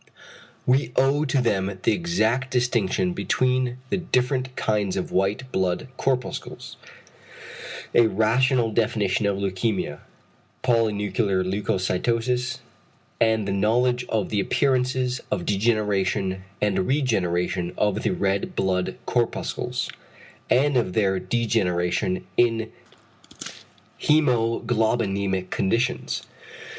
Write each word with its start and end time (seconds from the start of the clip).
We 0.65 0.91
owe 0.95 1.25
to 1.25 1.43
them 1.43 1.77
the 1.83 1.91
exact 1.91 2.49
distinction 2.49 3.13
between 3.13 3.77
the 3.91 4.01
several 4.11 4.41
kinds 4.55 4.97
of 4.97 5.11
white 5.11 5.51
blood 5.51 5.89
corpuscles, 5.97 6.77
a 7.93 8.07
rational 8.07 8.71
definition 8.71 9.27
of 9.27 9.37
leukæmia, 9.37 9.99
polynuclear 10.63 11.43
leucocytosis, 11.45 12.61
and 13.19 13.47
the 13.47 13.51
knowledge 13.51 14.03
of 14.09 14.29
the 14.29 14.39
appearances 14.39 15.21
of 15.29 15.45
degeneration 15.45 16.45
and 16.59 16.87
regeneration 16.87 17.71
of 17.77 18.01
the 18.01 18.09
red 18.09 18.55
blood 18.55 18.95
corpuscles, 19.05 19.87
and 20.49 20.77
of 20.77 20.93
their 20.93 21.19
degeneration 21.19 22.25
in 22.37 22.71
hæmoglobinæmic 24.01 25.51
conditions. 25.51 26.23